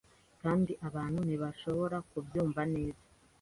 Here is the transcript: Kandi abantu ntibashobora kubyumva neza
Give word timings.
Kandi 0.41 0.71
abantu 0.87 1.19
ntibashobora 1.23 1.97
kubyumva 2.09 2.61
neza 2.73 3.03